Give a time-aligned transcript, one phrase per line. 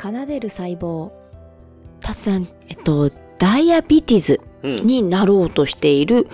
[0.00, 1.10] 奏でる細胞。
[2.00, 4.76] たつさん、えっと、ダイアビティズうん。
[4.76, 6.26] になろうとしているうん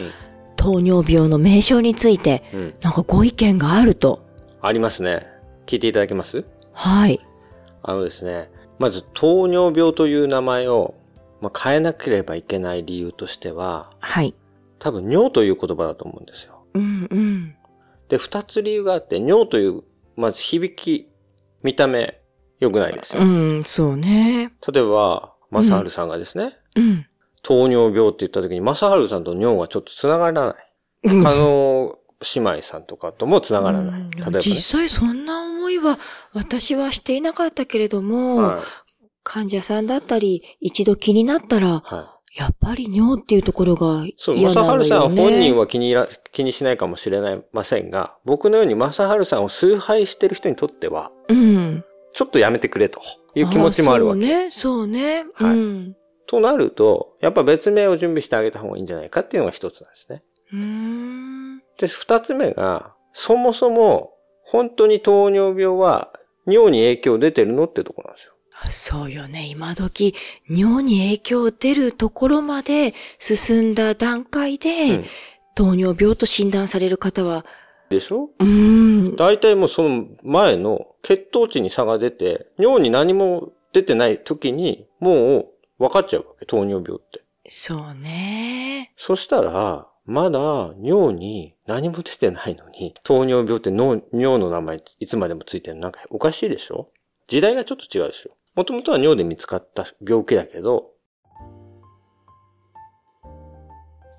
[0.56, 2.74] 糖尿病の名称について、うん。
[2.80, 4.26] なんかご意見があると。
[4.62, 5.26] ありますね。
[5.66, 6.44] 聞いていただけます？
[6.72, 7.20] はい。
[7.82, 10.94] あのですね、まず糖尿病という名前を、
[11.40, 14.34] まあ、変えなければいけない理由としては、はい。
[14.78, 16.64] 多分尿という言葉だと思うんですよ。
[16.74, 17.54] うんうん。
[18.08, 19.82] で、二つ理由があって、尿という、
[20.16, 21.10] まず響き、
[21.62, 22.20] 見た目、
[22.60, 23.22] 良くないですよ。
[23.22, 24.52] うん、そうね。
[24.72, 27.06] 例えば、マサハルさんがですね、うん。
[27.42, 30.54] 糖尿病って言った時に、マサハルさんと尿がちょっと繋がらない。
[31.04, 31.98] うん他の
[32.34, 34.00] 姉妹さんとかとも繋がらない。
[34.00, 34.40] うん例えばね。
[34.42, 35.98] 実際そんな思いは
[36.32, 38.60] 私はしていなかったけれども、はい。
[39.22, 42.16] 患者さんだったり、一度気になったら、はい。
[42.36, 45.22] やっぱり尿っていうところがそう、嫌マサハなのよルさんね。
[45.22, 47.20] 本人は気にら気にしないかもしれ
[47.52, 51.84] ませんが、僕のようにマサハルさんを崇拝してる人にとっては、うん。
[52.16, 53.02] ちょっとやめてくれと
[53.34, 54.20] いう気持ちもあるわけ。
[54.22, 55.26] そうね、そうね。
[55.34, 55.96] はいうん。
[56.26, 60.22] となると、やっぱ別名を準備してあげた方がいいんじゃないかっていうのが一つなんですね。
[60.50, 61.58] うーん。
[61.78, 66.10] で、二つ目が、そもそも、本当に糖尿病は
[66.46, 68.32] 尿に影響出てるのってところなんですよ。
[68.70, 69.46] そうよね。
[69.50, 70.14] 今時、
[70.48, 75.04] 尿に影響出るところまで進んだ段階で、うん
[75.58, 77.46] 糖尿病と診断される方は、
[77.88, 78.28] でしょ？
[78.38, 79.16] うーん。
[79.16, 87.22] 大体もうその前の血糖値に差が出て、尿に何も出てない時に、もう分かっちゃうわけ、糖尿病って。
[87.48, 88.92] そうね。
[88.96, 95.82] そしたら、まだ尿に何も出てないのに、糖尿病って脳尿の名前いつまでもついてるの？
[95.82, 96.90] なんかおかしいでしょ？
[97.28, 100.90] 時代がちょっと違うでしょもともとは尿で見つかった病気だけど、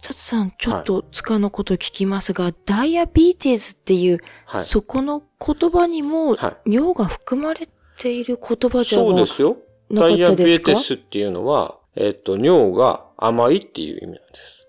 [0.08, 4.63] タツさん、ちょっと塚のこと聞きますが、ダイアビーティズっていう、はい。
[4.63, 6.72] そこの言葉にも、はい。
[6.72, 9.58] 尿が含まれている言葉じゃそうなですよ。
[9.89, 14.67] なかっダイアビたですかエテスっていうのは、えっと、尿が甘いっていう意味なんです。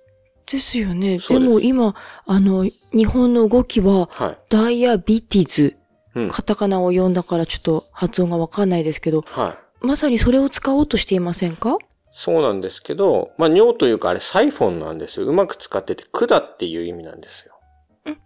[0.50, 1.20] ですよね。
[1.20, 1.94] そうですでも今、
[2.26, 4.38] あの、日本の動きは、はい。
[4.48, 5.76] ダイアビティズ、
[6.16, 6.28] うん。
[6.28, 9.86] カタカナを読んだからちょっと発音がわかんないですけど、はい。
[9.86, 11.78] まさにそれを使おうとしていませんか？
[12.20, 15.26] そうなんですけど、まあ、尿というかあれサイフォンなんですよ。
[15.26, 17.54] うまく使ってて、管っていう意味なんですよ。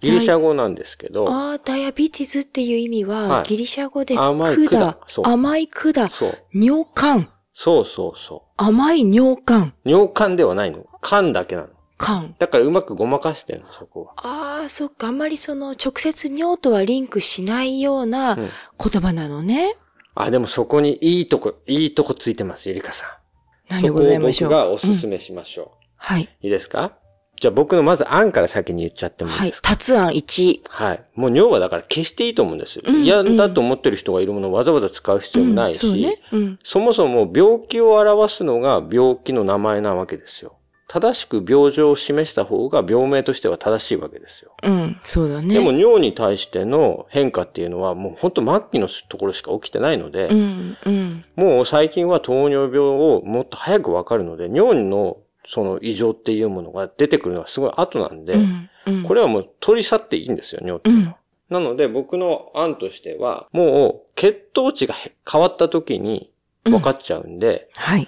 [0.00, 6.38] ギリシャ語なんですけど、ああ、ダイアビティズっていう意味は、はいギリシャ語で甘い管そう甘い管、そう。
[6.54, 9.90] 尿管、そうそうそ甘い尿管、う。
[9.90, 10.86] 尿管ではないの。
[11.02, 11.68] 管だけなの。
[11.98, 12.34] 管。
[12.38, 14.14] だからうまくごまかしてるの、そこは。
[14.16, 15.08] ああ、そっか。
[15.08, 18.48] あんまりその直接尿とはリンクしないようなうん
[18.78, 19.76] 言葉なのね。
[20.14, 23.21] あ、でもそこにいいとこ、いいとこついてます、ゆりかさん。
[23.68, 24.50] なんでございましょう？
[24.50, 25.68] そこを僕がおすうんすめしましょう。
[25.96, 26.22] はい。
[26.40, 26.92] いいですか？
[27.40, 29.62] じゃあ僕のまず案から先に言っちゃってもいいはいです。
[29.62, 29.70] か？
[29.70, 30.60] 達案1。
[30.68, 31.04] はい。
[31.14, 32.82] もう尿はだから消していいと思うんですよ。
[32.86, 36.18] うん嫌だと思ってる人がいるものをわざわざ使う必要もないし、うん、そうね。
[36.32, 36.58] うん。
[36.62, 40.56] そもそも病気を表すのが病気の名前なわけですよ。
[40.92, 44.54] 正しく病状を示した方が病名としては正しいわけですよ。
[44.62, 45.54] うん、そうだね。
[45.54, 51.24] でも尿に対しての変化っていうのはもう本当末期のところしか起きてないので、うん、うん。
[51.34, 55.16] もう最近は糖尿病をもっと早くわかるので、尿の
[55.46, 59.02] その異常っていうものが出てくるのはすごい後なんで、うん、うん。
[59.04, 61.16] これはもう取り去っていいんですよ、尿っていうのは。
[61.48, 66.30] なので僕の案としては、もう血糖値がへ変わった時に
[66.64, 68.06] 分かっちゃうんで、はい。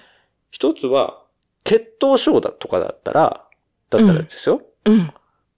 [0.51, 1.24] 一つは
[1.65, 3.47] 血糖症だとかだったら、
[3.91, 5.13] だったらですよ、うん。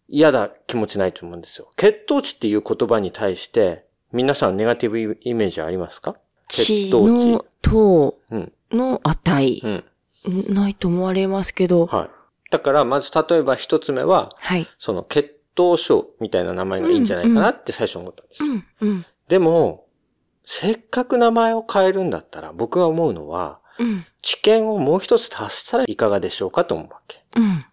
[0.09, 1.71] 嫌だ気持ちないと思うんですよ。
[1.77, 6.17] 血糖値っていう言葉に対して、皆さんネガティブイメージありますか？
[6.49, 8.53] 血血糖値の糖うん。
[8.71, 9.69] の値う。
[9.69, 9.85] ん。
[10.55, 11.87] ないと思われますけど。
[11.87, 12.11] はい。
[12.51, 14.67] だから、まず例えば一つ目は、はい。
[14.79, 18.45] その血糖症みたいな名前がいいんじゃないかなって最初思ったんです。
[18.45, 19.87] うん、うん、でも、
[20.45, 23.66] せっかく名前を変えるんだったら、僕が思うのは、うん、
[24.23, 27.25] 知見をもう一つ足したらいかがでしょうかと思うわけ。
[27.37, 27.65] うん。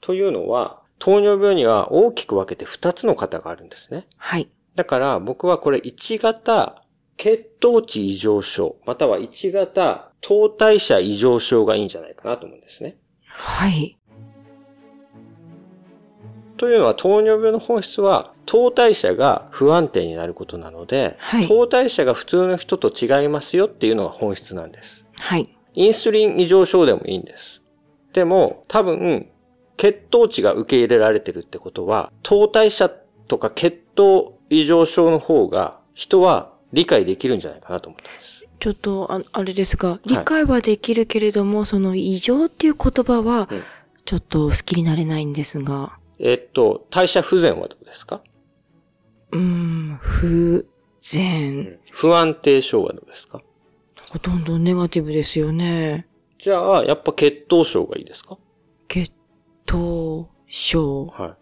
[0.00, 4.06] というのは、糖尿病には大きく分けて二つの型があるんですね。
[4.16, 4.50] はい。
[4.74, 6.82] だから僕はこれ1型
[7.16, 12.96] 血糖値異常症、または1型糖代謝異常症がいいんじゃないかなと思うんですね。
[13.26, 13.98] はい。
[16.56, 25.04] というのは糖尿病の本質は糖代謝が不安定になることなので、はい糖代謝が普通の人と違いますよっていうのが本質なんです。
[25.16, 25.56] はい。
[25.74, 27.62] インスリン異常症でもいいんです。
[28.12, 29.28] でも多分
[29.76, 38.44] 血糖値が受け入れられてるってことは糖代謝とか血糖異常症の方が人は理解できるんじゃないかなと思ったんです。
[38.60, 43.62] ちょっと、ああれですが、理解はできるけれども、その異常っていう言葉はうん、
[44.04, 48.22] ちょっと好きになれないんですが、えっと、代謝不全はどうですか、
[49.32, 50.68] うーん、不
[51.00, 51.80] 全。
[51.90, 53.42] 不安定症はどうですか？
[54.12, 56.06] ほとんどネガティブですよね。
[56.38, 58.36] じゃあ、やっぱ血糖症がいいですか？
[58.88, 59.10] 血
[59.64, 61.06] 糖症。
[61.06, 61.32] はい。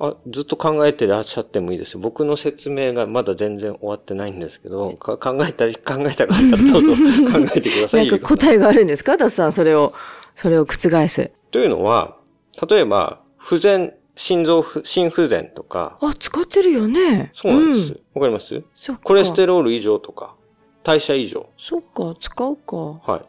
[0.00, 1.98] あ、ずっと考えてらっしゃってもいいですよ。
[1.98, 6.92] 僕の説明がまだ全然終わってないんですけど、か考えたり、考えたかったらどうぞ
[7.32, 7.96] 考えてくださ。
[7.96, 9.16] ないんか答えがあるんですか？
[9.16, 9.92] ダスさん、それを、
[10.34, 11.32] それを覆す。
[11.50, 12.16] というのは、
[12.70, 17.30] 例えば、不全、心臓不、心不全とか、あ、使ってるよね。
[17.34, 17.92] そうなんです。
[17.92, 18.64] わ、うん、かります？
[18.74, 19.02] そっか。
[19.04, 20.34] コレステロール異常とか、
[20.82, 21.48] 代謝異常。
[21.56, 22.76] そっか、使うか。
[22.76, 23.24] はい。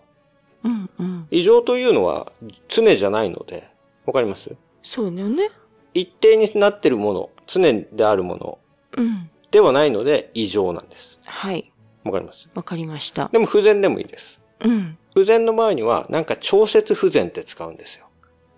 [0.63, 1.27] うんうん。
[1.29, 2.31] 異常というのは
[2.67, 3.69] 常じゃないので、
[4.07, 4.49] わかります？
[4.81, 5.51] そうだよね。
[5.93, 7.61] 一定になってるもの、常
[7.93, 8.57] であるもの
[8.97, 9.29] うん。
[9.51, 11.19] ではないので異常なんです。
[11.23, 11.71] はい。
[12.03, 12.49] わかります？
[12.55, 13.29] わかりました。
[13.31, 14.41] でも不全でもいいです。
[14.61, 14.97] うん。
[15.13, 18.07] 不全の前にはなんか調節不全って使うんですよ。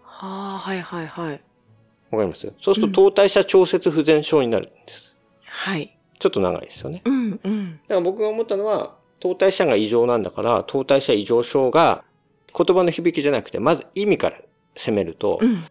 [0.01, 1.42] はあ、はいはいはい。
[2.12, 2.54] わかります？
[2.60, 5.16] そうすると糖代謝調節不全症になるんです。
[5.44, 5.98] はい。
[6.19, 7.02] ちょっと長いですよね。
[7.06, 7.80] うんうん。
[7.84, 12.04] だから僕が思ったのは、糖代謝が異常なんだから、糖代謝異常症が
[12.56, 14.38] 言葉の響きじゃなくて、まず意味から
[14.75, 15.66] 攻めると、うん。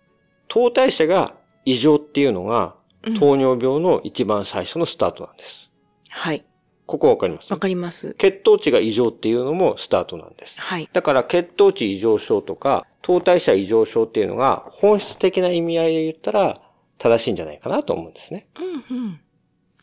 [0.48, 1.34] 糖代謝が
[1.64, 5.70] 異常っていうのが、うん糖尿病の一番最初のスタートなんです。
[6.10, 6.44] はい。
[6.84, 7.50] ここわかります？
[7.50, 8.14] わかります。
[8.18, 10.60] 血糖値が異常っていうのもスタートなんです。
[10.60, 10.86] はい。
[10.92, 16.60] だから血糖値異常症とか、糖代謝異常症っていうのが本質的な意味合いで言ったら
[16.98, 18.48] 正しいんじゃないかなと思うんですね。
[18.90, 19.20] うん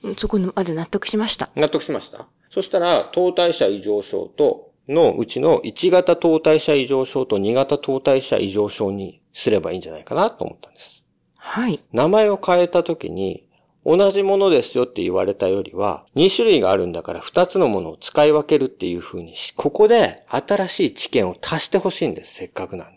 [0.03, 0.15] うん。
[0.15, 1.49] そこまで納得しました。
[1.55, 11.03] 納得しましたそしたら、糖代謝異常症と、のうちの1型糖代謝異常症と2型糖代謝異常症にすればいいんじゃないかなと思ったんです。
[11.37, 11.83] はい。
[11.91, 13.47] 名前を変えた時に、
[13.85, 22.96] 同じものですよって言われたよりは、2種類があるんだから2つのものを使い分けるっていう風にし、ここで新しい知見を足してほしいんです、せっかくなん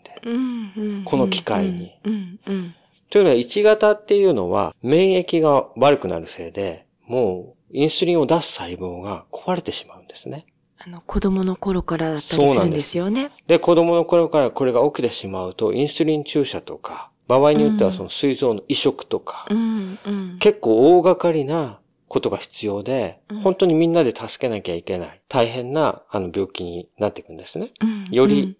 [1.05, 1.91] この機会に。
[2.03, 2.75] うんうん。
[3.09, 10.45] というのは1型っていうのは免疫が悪くなるせいで、もうインスリンを出す細胞が壊れてしまうんですね。
[10.77, 13.31] あの、子供の頃からだったりするんですよね。
[13.47, 20.37] で、子供の頃からこれが起きてしまうと、インスリン注射とか、場合によってはその膵臓の移植とか、うんうん。
[20.39, 25.21] 結構大掛かりなことが必要で、うん本当にみんなで助けなきゃいけない。
[25.27, 27.71] 大変なあの病気になっていくんですね。
[27.79, 28.57] うんよりうん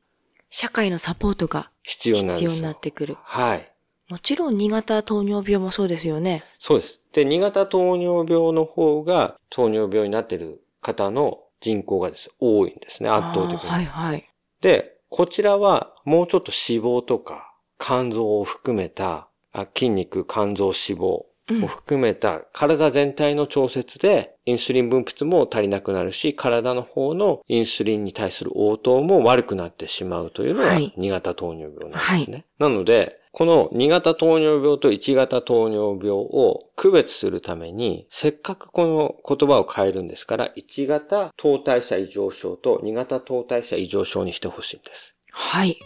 [0.51, 2.17] 社会のサポートが必要。
[2.17, 3.17] 必要になってくる。
[3.23, 3.71] はい。
[4.09, 6.43] もちろん2型糖尿病もそうですよね。
[6.59, 6.99] そうです。
[7.13, 13.69] で、2型糖尿病の方が糖尿病になっている方の人口がですね多いんですね、圧倒的に。
[13.69, 14.29] はいはい。
[14.59, 21.30] で、こちらはもうちょっと脂肪とか肝臓を含めたあ筋肉、肝臓、脂肪うん
[21.63, 32.45] を含めた体全体の調節でインスリン分泌も足りなくなるし、体の方のインスリンに対する応答も悪くなってしまうというのがはい2型糖尿病なんですね。
[32.59, 45.15] なので、この2型糖尿病と1型糖尿病を区別するために、せっかくこの言葉を変えるんですから、1型糖代謝異常症と2型糖代謝異常症にしてほしいんです。
[45.31, 45.79] はい。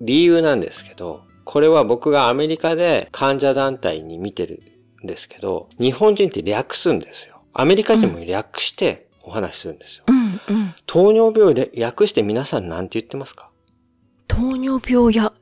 [0.00, 4.62] 理由なんですけど、これは僕がアメリカで患者団体に見てる
[5.04, 7.40] んですけど、日本人って略すんですよ。
[7.54, 10.04] アメリカ人も略してお話しするんですよ。
[10.08, 10.74] うんうん。
[10.86, 13.48] 糖尿病を略して皆さんなんて言ってますか？
[14.26, 15.32] 糖尿病や、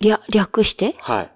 [0.00, 0.94] 略、略して？
[0.98, 1.32] はい。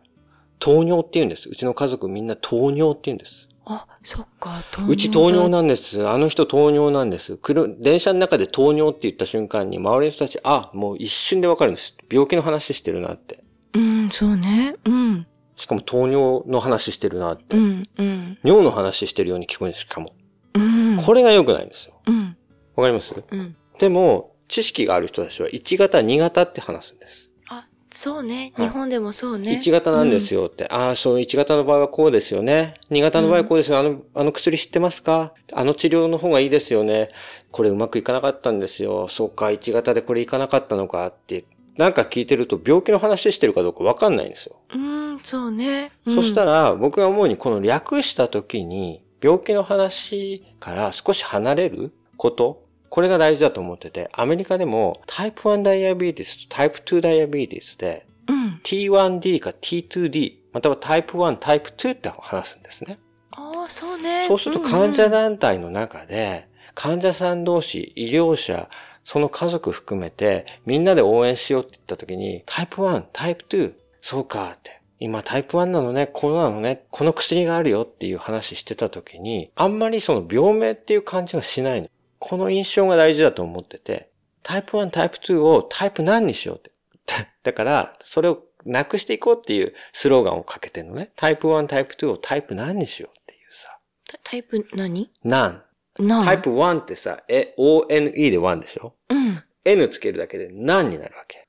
[0.59, 1.49] 糖尿って言うんです。
[1.49, 3.49] うちの家族みんな糖尿って言うんです。
[3.65, 5.57] あ、そっか、糖尿うち糖尿な。
[5.59, 6.07] なんです。
[6.07, 7.39] あの人糖尿なんです。
[7.39, 11.97] くる電車の中で糖尿って言った瞬間に周りの人たち、あ、もう一瞬でわかるんです。
[12.11, 13.42] 病気の話してるなって。
[13.75, 14.77] うん、そうね。
[14.85, 15.27] うん。
[15.57, 17.57] しかも糖尿の話してるなって。
[17.57, 18.39] うん、うん。
[18.43, 20.15] 尿の話してるように聞こえるしかも。
[20.55, 20.97] うん。
[21.05, 22.01] これが良くないんですよ。
[22.07, 22.37] うん。
[22.77, 23.15] わかります？
[23.31, 23.57] うん。
[23.79, 27.31] でも、知識がある人たちは1型、2型って話すんです。
[27.49, 28.53] あ、そうね。
[28.57, 29.59] はい日本でもそうね。
[29.63, 30.67] 1型なんですよって。
[30.69, 32.75] ああ、そう、1型の場合はこうですよね。
[32.91, 33.79] 2型の場合はこうですよ。
[33.79, 35.33] あの、あの薬知ってますか？
[35.53, 37.09] あの治療の方がいいですよね。
[37.51, 39.09] これうまくいかなかったんですよ。
[39.09, 41.45] そうか、1型でこれいかなかったのかって。
[41.77, 44.57] なんか聞いてると病気の話してるかどうかわかんないんですよ。
[44.75, 45.93] うん、そうね。
[46.07, 58.61] うんそしたら、僕が思うにこの略した時に、病気の話から少し離れること、これが大事だと思ってて、アメリカでもタイプ1ダイアビーティスとタイプ2ダイアビーティスで、うん。
[58.63, 62.99] T1D か T2D、またはタイプ1、タイプ2って話すんですね。
[63.31, 64.27] ああ、そうね。
[64.29, 68.69] そうすると患者団体の中で、患者さん同士、医療者、
[69.05, 74.81] その家族含めて、みんなで応援しようって言った時に、タイプ1、タイプ2、そうかって。
[74.99, 81.89] 今タイプ1なのね、こうなのね、この薬があるよっていう話してた時に、あんまりその病名っていう感じがしないの。
[82.21, 84.11] この印象が大事だと思ってて、
[84.45, 86.71] タイプ1、タイプ2をタイプ何にしようって。
[87.43, 91.11] だから、それをなくしていこうっていうスローガンをかけてるのね。
[91.17, 93.77] タイプ1、タイプ2をタイプ何にしようっていうさ。
[94.09, 95.11] タタイプ何？
[95.25, 95.63] 何
[95.99, 98.95] なタイプ1ってさ、え、ONE で1でしょ？
[99.09, 99.43] うん。
[99.65, 101.47] ?N つけるだけで何になるわけ？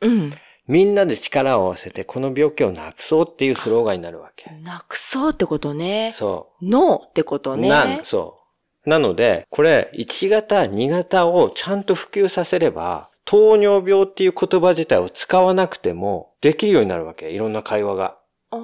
[0.00, 0.32] うん。
[0.66, 4.50] みんなで力を合わせてこの病気をなくそうっていうスローガンになるわけ。
[4.62, 6.12] なくそうってことね。
[6.14, 7.56] そノーってことう。
[7.56, 7.68] ね。
[7.68, 8.40] なん、そ
[8.86, 8.88] う。
[8.88, 17.30] なので、これ、1型、2型をちゃんと普及させれば、糖尿病っていう言葉自体を使わなくてもできるようになるわけ。
[17.30, 18.18] いろんな会話が。
[18.50, 18.56] あ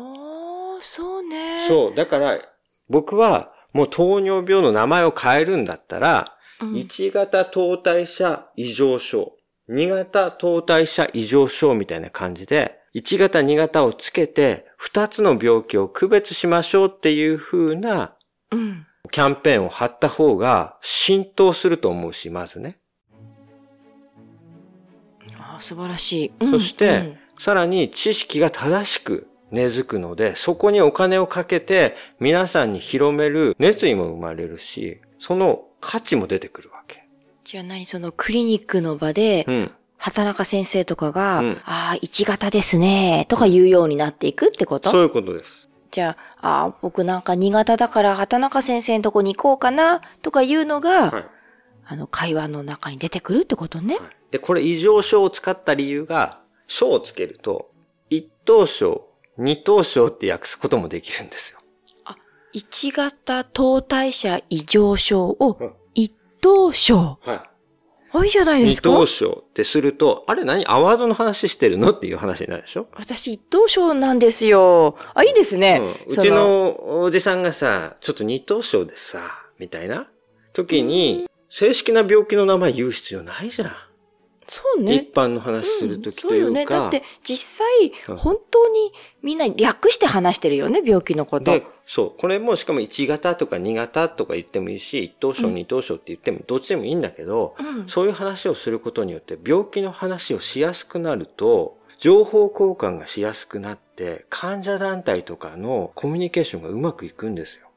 [0.79, 1.67] あ、そうね。
[1.67, 1.95] そう。
[1.95, 2.39] だから、
[2.89, 6.73] 僕はもう糖尿病の名前を変えるんだったら、うん。
[6.75, 9.33] 1型糖代謝異常症、
[9.71, 18.17] 2型糖代謝異常症みたいな感じで、1型2型をつけて、2つの病気を区別しましょうっていう風な
[18.51, 18.87] うん。
[19.11, 22.79] キャンペーンを貼った方が浸透すると思うし、まずね。
[25.39, 26.33] ああ、素晴らしい。
[26.41, 37.05] うんそして、さらに知識が正しく根付くので、そこにお金をかけて皆さんに広める熱意も生まれるし、その価値も出てくるわけ。
[37.45, 39.71] じゃあ何そのクリニックの場で、うん。
[40.03, 44.91] 畑中先生とかが、うんああ、1型ですね、とか言うようになっていくってこと？
[44.91, 45.69] そういうことです。
[45.91, 51.25] じゃあ、ああ、僕なんか2型だから畑中先生のとこに行こうかな、とかいうのが、はい。
[51.85, 53.99] あの、会話の中に出てくるってことね。
[54.31, 57.71] で、これ異常症を使った理由が、症をつけると、
[58.09, 59.07] 一等症、
[59.39, 61.59] 二等症って訳すこともできるんですよ。
[62.53, 67.19] 1型糖代謝異常症をうん一等症。
[67.23, 67.47] は
[68.13, 68.65] あ、いいじゃないい。
[68.65, 70.67] 二ですか等症ってすると、あれ何？
[70.67, 71.93] アワードの話してるの？
[71.93, 72.89] っていう話になるでしょ？
[72.95, 74.97] 私一等症なんですよ。
[75.15, 75.79] あ、いいですね。
[75.81, 79.21] うん、うそちのおじさんがさ、ちょっと二等症でさ、
[79.59, 80.09] みたいな
[80.53, 83.71] 時に、正式な病気の名前言う必要ないじゃん。
[84.53, 84.97] そうね。
[84.97, 86.27] 一般の話するときというか。
[86.29, 86.67] そうよね。
[86.67, 88.93] だって実際、うん本当に
[89.23, 91.53] みんな略して話してるよね、病気のこと。
[91.53, 92.21] で、そう。
[92.21, 97.89] これもしかも1型とか2型とか言ってもいいし、一等症、うん二等症って言ってもどっちでもいいんだけど、うん。
[97.89, 107.69] そういう話をすることによって病気の話をしやすくなると、情報交換がしやすくなって、患者団体とかのコミュニケーションがうまくいくんですよ。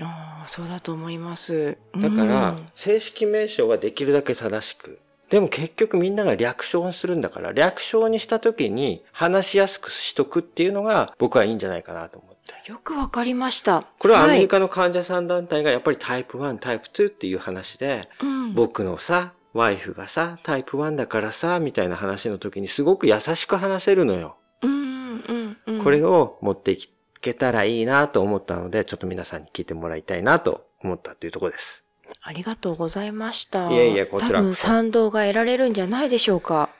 [0.00, 1.78] ああ、そうだと思います。
[1.94, 4.98] だから、うん正式名称はできるだけ正しく。
[5.30, 12.70] でも結局みんなが略称にするんだから、略称にした時に話しやすくしとくっていうのが僕はいいんじゃないかなと思って。
[12.70, 13.84] よくわかりました。
[13.98, 24.36] これはアメリはいカの患者さん団体がやっぱりタイプ1、タイプ2っていう話で、うん、僕のさ、ワイフがさ、タイプ1だからさ、みたいな話の時にすごく優しく話せるのよ。
[24.62, 25.82] うんうんうん。
[25.82, 26.78] これを持ってい
[27.20, 31.85] けたらいいなと思ったので、ちょっと皆さんに聞いてもらいたいなと思ったというところです。
[32.28, 33.70] ありがとうございました。
[33.70, 36.70] いえいえこちら多分賛同が得られるんじゃないでしょうか。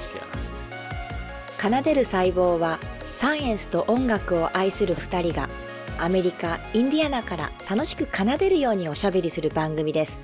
[1.59, 5.50] 奏でる細胞はサイエンスと音楽を愛する二人が
[5.97, 10.24] アメリカ・インディアナから楽しく奏でるようにおしゃべりする番組です。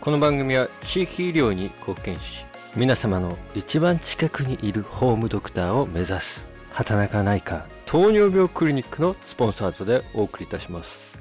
[0.00, 11.18] この番組は地域医療に貢献し皆様の一番近くにいるホームドクターを目指す畑中内科糖尿病クリニックのスポンサードでお送りいたします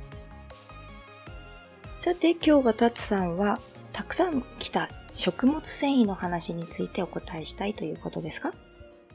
[1.92, 3.60] さて今日はタツさんは
[3.92, 8.54] たくさん来た食物繊維の話についてお答えしたいということですか？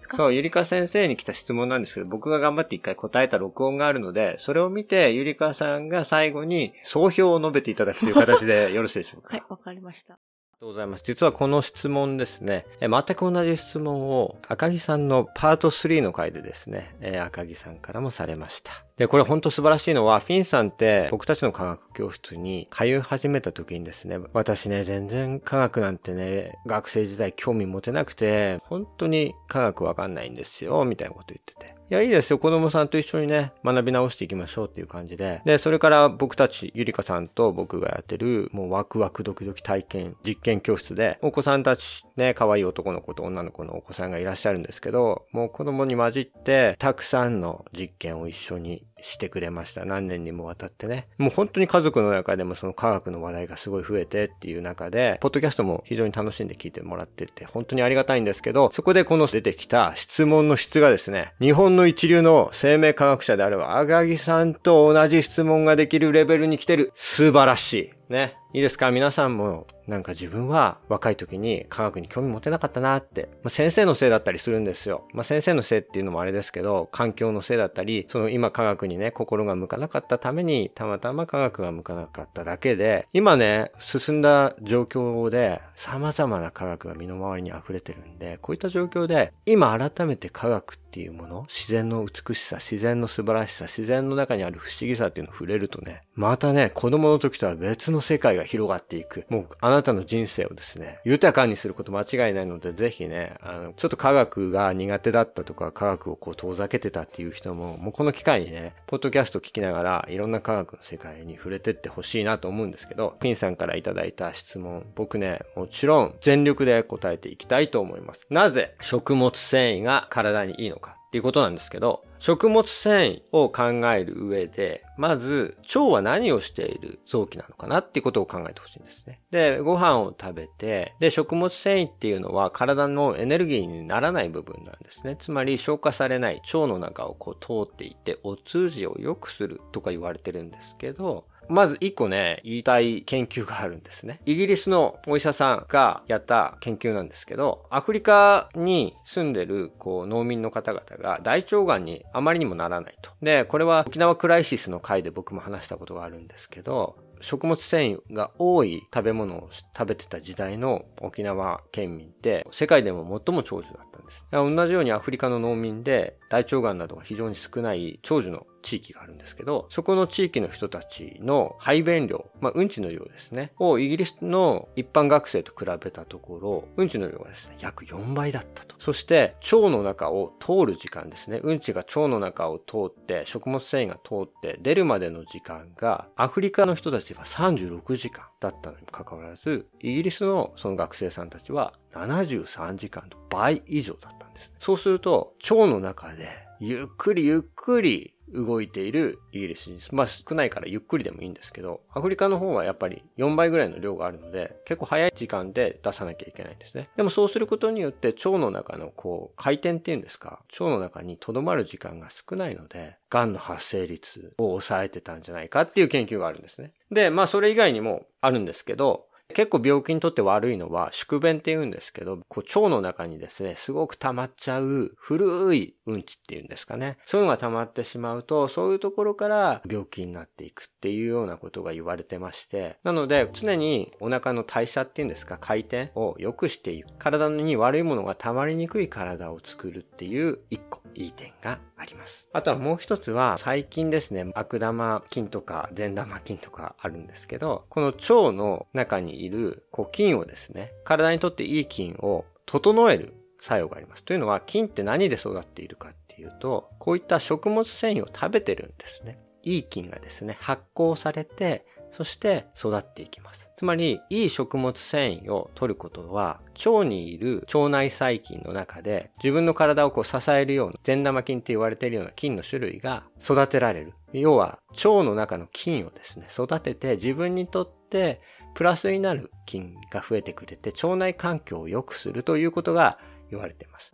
[0.01, 9.29] そう、ゆりか先生に来た質問なんですけど、僕が頑張って一回答えた録音があるので、それを見て、ゆりかさんが最後に総評を述べていただくという形でよろしいでしょうか？
[9.31, 10.19] はい、わかりました。
[10.55, 11.03] とうございます。
[11.05, 16.95] 実はこの質問ですね、全く同じ質問を赤木さんのパート3の回でですね、
[17.25, 18.85] 赤木さんからもされました。
[18.97, 31.75] で、これ本当素晴らしいのは、フィンさんって僕たちの科学教室に通い始めた時にですね、私ね、全然科学なんてね、学生時代興味持てなくて、本当に科学わかんないんですよ、みたいなこと言ってて。
[31.91, 32.39] いや、いいですよ。
[32.39, 35.43] 子供さんと一緒にね、学び直していきましょうっていう感じで。
[35.45, 49.85] で、それから僕たち、ゆりかさんと僕がやってる、もうワクワクドキドキ体験、実験教室で、お子さんたち、ね、可愛い男の子と女の子のお子さんがいらっしゃるんですけど、もう子供に混じって、たくさんの実験を一緒にしてくれました。
[49.85, 51.09] 何年にもわたってね。
[51.19, 66.91] もう本当に家族の中でもその科学の話題がすごい増えてっていう中で、ポッドキャストも非常に楽しんで聞いてもらってて、本当にありがたいんですけど、そこでこの出てきた質問の質がですね、日本の一流の生命科学者である赤木さんと同じ質問ができるレベルに来てる。
[66.95, 68.13] 素晴らしい。
[68.13, 68.37] ね。
[68.55, 68.93] いいですか？
[68.93, 73.29] 皆さんもなんか自分は若い時に科学に興味持てなかったなって。
[73.43, 75.09] まあ、先生のせいだったりするんですよ。
[75.13, 99.25] まあ、先生のせいっていうのもあれですけど、環境のせいだったり、その今科学にね、心が向かなかったために、たまたま科学が向かなかっただけで、今ね、進んだ状況で様々な科学が身の回りに溢れてるんで、こういった状況で、今改めて科学っていうもの、自然の美しさ、自然の素晴らしさ、自然の中にある不思議さっていうのを触れるとね、またね、子供の時とは別の世界が広がっていく。
[99.29, 118.27] もう、あなたの人生をですね、豊かにすること間違いないので、ぜひね、あの、ちょっと科学が苦手だったとか、科学をこう遠ざけてたっていう人も、もうこの機会にね、ポッドキャスト聞きながら、いろんな科学の世界に触れてってほしいなと思うんですけど、ピンさんからいただいた質問、僕ね、もちろん全力で答えていきたいと思います。
[118.31, 129.21] なぜ食物繊維が体にいいのかっていうことなんですけど、食物繊維を考える上で、まず、腸は何をしている臓器なのかなっていうことを考えてほしいんですね。
[129.31, 135.15] で、ご飯を食べて、で、食物繊維っていうのは体のエネルギーにならない部分なんですね。
[135.17, 144.21] つまり消化されない腸の中をこう通っていって、お通じを良くするとか言われてるんですけど、まず一個ね、言いたい研究があるんですね。
[144.27, 153.11] イギリスのお医者さんがやった研究なんですけど、アフリカに住んでるこう農民の方々が大腸がんにあまりにもならないと。
[153.23, 164.27] で、これは沖縄クライシスの回で僕も話したことがあるんですけど、食物繊維が多い食べ物を食べてた時代の沖縄県民って世界でも最も長寿だったんです。
[164.31, 178.75] 同じようにアフリカの農民で大腸がんなどが非常に少ない長寿の地域があるんですけど、そこの地域の人たちの排便量、まあ、うんちの量ですね、をイギリスの一般学生と比べたところ、うんちの量がですね、約4倍だったと。
[178.79, 194.55] そして、腸の中を通る時間ですね、うんちが腸の中を通って、食物繊維が通って出るまでの時間が、アフリカの人たちは36時間だったのにもかかわらず、イギリスのその学生さんたちは73時間と倍以上だったんです。
[194.59, 196.29] そうすると、腸の中で
[196.61, 199.95] ゆっくりゆっくり動いているイギリス人です。
[199.95, 206.89] まあ少ないからゆっくりでもいいんですけど、アフリカの方はやっぱり4倍ぐらいの量があるので、結構早い時間で出さなきゃいけないんですね。
[206.97, 216.73] でもそうすることによって腸の中のこう回転っていうんですか、腸の中に留まる時間が少ないので、癌の発生率を抑えてたんじゃないかっていう研究があるんですね。
[216.91, 226.97] で、まあそれ以外にもあるんですけど、結構病気にとって悪いのは宿便って言うんですけど、こう腸の中にですね、すごく溜まっちゃう古いうんちっていうんですかね。
[227.05, 236.89] そういうのが溜まってしまうと、そういうところから病気になっていくっていうようなことが言われてまして、なので常にお腹の代謝っていうんですか、回転を良くしていく。
[236.99, 242.27] 体に悪いものが溜まりにくい体を作るっていう一個いい点があります。
[242.33, 254.05] あとはもう一つは最近ですね、悪玉菌とか善玉菌とかあるんですけど、この腸の中にいるこう菌をですね、体にとっていい菌を整える作用があります。
[254.05, 259.19] というのは菌って何で育っているかっていうと、こういった食物繊維を食べてるんですね。
[259.43, 263.51] いい菌がですね、発酵されてそして育っていきます。
[263.57, 273.95] つまり、いい食物繊維を取ることは、腸にいる腸内細菌の中で、自分の体をこう支えるような、善玉菌って言われているような菌の種類が育てられる。
[274.13, 278.21] 要は、腸の中の菌をですね、育てて自分にとって
[278.55, 282.99] プラスになる菌が増えてくれて、腸内環境を良くするということが
[283.31, 283.93] 言われています。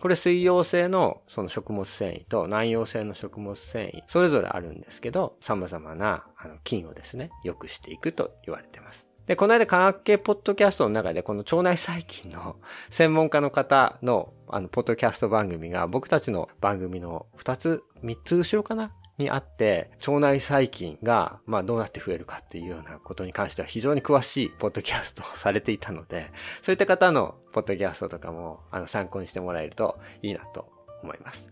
[0.00, 9.08] これ水溶性のその食物繊維と南溶性の食物繊維、それぞれあるんですけど、様々なあの菌をですね、良くしていくと言われてます。
[9.26, 12.56] で、この間科学系ポッドキャストの中でこの腸内細菌の
[12.90, 26.26] 専門家の方のあの、ポッドキャスト番組が僕たちの番組の2つ、3つ後ろかなにあって、腸内細菌が、まあどうなって増えるかっていうようなことに関しては非常に詳しいポッドキャストをされていたので、
[26.62, 31.48] そういった方のポッドキャストとかも、あの、参考にしてもらえるといいなと思います。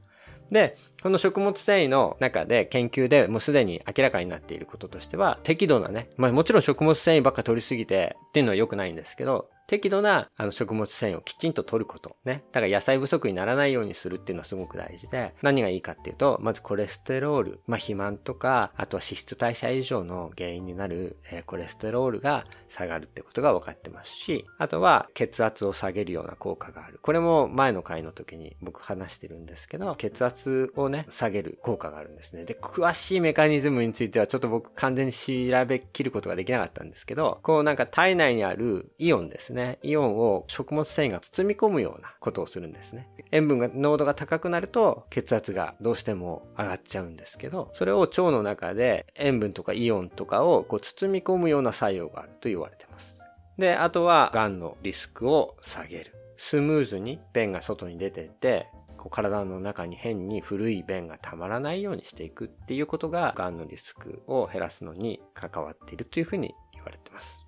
[0.51, 12.17] で、この食物繊維の中で研究でもうすでに明らかになっていることとしては、適度なね、まあもちろん食物繊維ばっか取りすぎてっていうのは良くないんですけど、適度なあの食物繊維をきちんと取ること。
[12.25, 12.43] ね。
[12.53, 26.99] だから野菜不足にならないようにするっていうのはすごく大事で、何がいいかっていうと、まずコレステロール、まあ肥満とか、あとは脂質代謝異常の原因になる、えー、コレステロールが下がるってことが分かってますし、あとは血圧を下げるような効果がある。
[27.03, 32.47] これも前の回の時に僕話してるんですけど、血圧をね、下げる効果があるんですね。
[32.47, 39.58] で、詳しいメカニズムについてはちょっと僕完全に調べきることができなかったんですけど、こうなんか体内にあるイオンですね。
[39.59, 43.09] ね、イオンを食物繊維が包み込むようなことをするんですね。
[43.33, 53.17] 塩分が、濃度が高くなると血圧がどうしても上がっちゃうんですけど、それを腸の中で塩分とかイオンとかをこう包み込むような作用があると言われてます。
[53.59, 56.15] で、あとは、癌のリスクを下げる。
[56.37, 67.48] スムーズに便が外に出てって、こう体の中に変に古い便がたまらないようにしていくっていうことが、癌のリスクを減らすのに関わっているというふうに言われてます。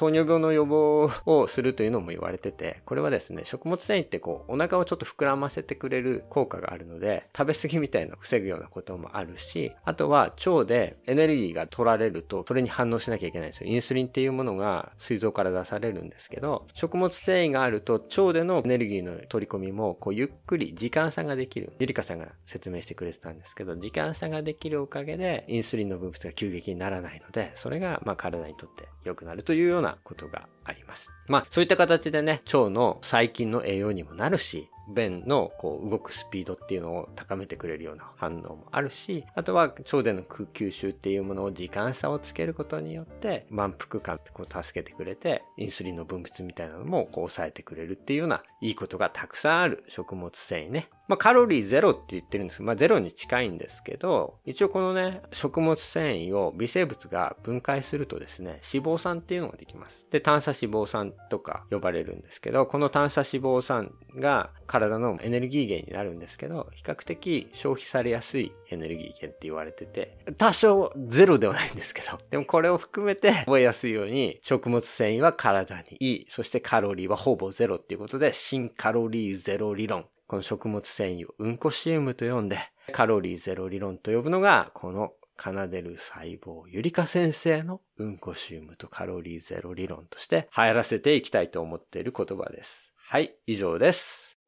[0.00, 13.68] 糖尿病の予防をするというのも言われてて、これはですね、食物繊維ってこう、お腹をちょっと膨らませてくれる効果があるので、食べ過ぎみたいなのを防ぐようなこともあるし、あとは腸でエネルギーが取られると、それに反応しなきゃいけないんですよ。
[13.68, 21.74] インスリンっていうものが膵臓から出されるんですけど、食物繊維があると腸でのエネルギーの取り込みも、こう、ゆっくり時間差ができる。
[21.78, 31.10] ゆりかさんが説明してくれてたんですけど、時間差ができるおかげで、インスリンの分泌が急激にならないので、それが、まあ、体にとって良くなるというようななことがあります。
[31.28, 50.88] まあ、そういった形でね、腸の細菌の栄養にもなるし、便のこう動くスピードっていうのを高めてくれるような反応もあるし、あとは腸での吸収っていうものを時間差をつけることによって満腹感ってこう助けてくれて、インスリンの分泌みたいなのもこう抑えてくれるっていうようないいことがたくさんある食物繊維ね。
[51.10, 60.06] まあ、カロリーゼロって言ってるんですけど、まあ、ゼロに近いんですけど、一応このね、食物繊維を微生物が分解するとですね、脂肪酸っていうのができます。
[60.12, 80.06] で、炭鎖脂肪酸とか呼ばれるんですけど、この炭鎖脂肪酸が体のエネルギー源になるんですけど、比較的消費されやすいエネルギー源って言われてて、多少ゼロではないんですけど、でもこれを含めて覚えやすいように、食物繊維は体にいい、そしてカロリーはほぼゼロっていうことで、新カロリーゼロ理論。
[80.30, 82.56] この食物繊維をうんこシウムと呼んで、
[82.92, 92.94] カロリーゼロ理論と呼ぶのが、この奏でる細胞ゆりか先生のうんこシウムとカロリーゼロ理論として流行らせていきたいと思っている言葉です。
[92.96, 94.38] はい、以上です。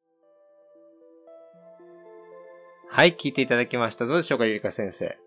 [2.89, 4.05] はい、聞いていただきました。
[4.05, 5.17] どうでしょうか、ゆりか先生。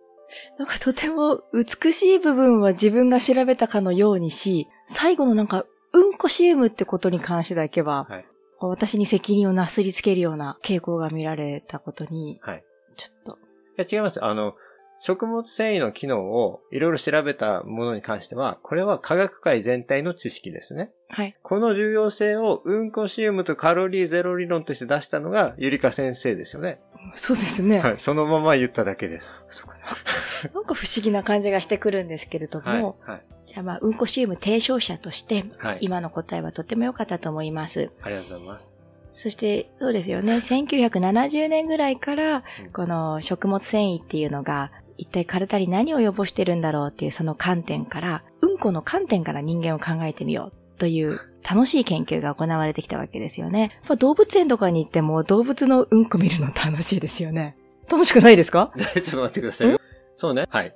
[0.59, 8.27] なんかとても美しい部分は自分が調べたかのようにし、最後のなんか、うんこシウムってことに関してだけは、はい、
[8.61, 12.65] 私に責任をなすりつけるような傾向が見られたことに、はい。
[12.97, 13.39] ちょっと。
[13.79, 14.25] いや、違います。
[14.25, 14.55] あの、
[14.99, 20.91] 食物繊維の機能をいろいろ調べたものに関しては、これは科学界全体の知識ですね。
[21.09, 21.37] はい。
[21.43, 26.81] この重要性をうんこシウムとカロリーゼロ理論として出したのがゆりか先生ですよね。
[27.15, 27.79] そうですね。
[27.79, 27.99] はい。
[27.99, 29.45] そのまま言っただけです。
[29.49, 29.85] そうかな。
[30.55, 32.83] なんか不思議な感じがしてくるんですけれども、はい。
[32.83, 37.91] はい、じゃあまあ、うんこシウム提唱者として、はい、今の答えはとても良かったと思います。
[38.03, 38.77] ありがとうございます。
[39.11, 40.37] そして、そうですよね。
[40.37, 53.79] 1970年ぐらいから、この食物繊維っていうのが、一体体に何を予防してるんだろうっていうその観点から、うんこの観点から人間を考えてみようという楽しい研究が行われてきたわけですよね。
[53.99, 57.57] 動物園とかに行っても動物のうんこ見るの楽しいですよね。
[57.91, 58.73] 楽しくないですか？
[58.79, 59.79] ちょっと待ってください。
[60.17, 60.47] そうね。
[60.51, 60.75] はい。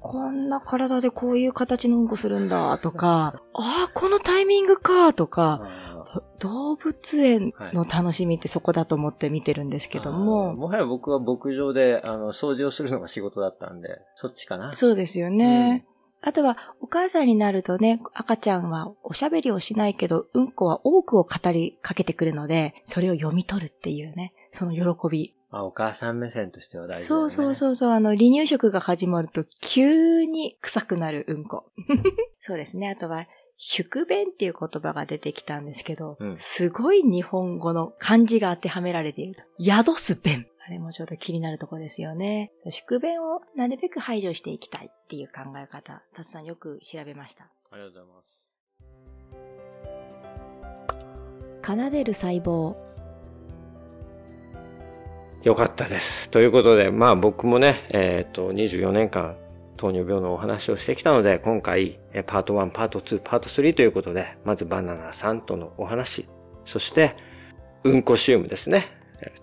[0.00, 5.68] こんな体でこういう形のうんこするんだとか、ああ、このタイミングかとか、
[6.38, 10.54] 動物園の楽しみってそこだと思って見てるんですけども。
[10.54, 14.72] もはや僕は牧場で、あの、掃除をするのが仕事だったんで、そっちかな。
[14.72, 15.86] そうですよね。
[16.22, 25.34] うん、あとは、お母さんになるとね、赤ちゃんはおしゃべりをしないけど、うんこは多くを語りかけてくるので、それを読み取るっていうね、その喜び。
[25.52, 31.64] あ、お母さん目線としては大事、ね、そうそうそうそう、あの、離乳食が始まると急に臭くなるうんこ。
[32.38, 32.88] そうですね。
[32.88, 33.26] あとは、
[33.62, 39.42] 宿便っていう言葉が出てきたんですけど、うん、すごい日本語の漢字が当てはめられていると。
[39.62, 40.46] 宿す便。
[40.66, 42.52] あれもちょっと気になるとこですよね。
[42.70, 47.50] 宿便をなるべく排除していきたいっていう考え方、たつさんよく調べました。
[47.70, 48.22] ありがとうございま
[51.82, 51.84] す。
[51.84, 52.76] 奏でる細胞。
[55.42, 56.30] よかったです。
[56.30, 59.36] ということで、まあ僕もね、えっ、ー、と、24年間
[59.80, 66.28] 糖尿病のお話をしてきたので、今回、パート1、パート2、パート3ということで、まずバナナ3とのお話、
[66.66, 67.16] そして、
[67.82, 68.84] うんこシウムですね。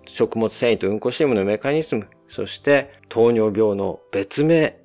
[0.05, 4.77] 食物繊維とうんこシウムのメカニズム、そして糖尿病の別名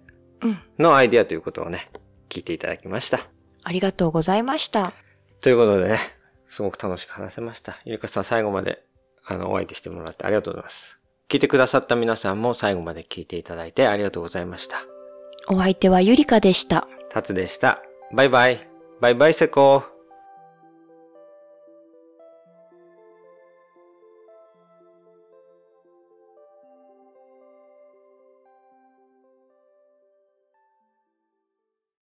[0.79, 1.91] のアイディアということをね、
[2.31, 3.29] 聞いていただきました。
[3.63, 4.95] ありがとうございました。
[5.43, 5.99] ということでね、
[6.49, 7.79] すごく楽しく話せました。
[7.85, 8.83] ゆりかさん最後まで、
[9.27, 10.99] あの、お相手してもらってありがとうございます。
[11.29, 14.92] 聞いてくださった皆さんも最後まで聞いていただいてありがとうございました。
[15.49, 16.87] お相手はゆりかでした。
[17.11, 17.83] たつでした。
[18.15, 18.69] バイバイ。
[19.01, 19.92] バイバイセコー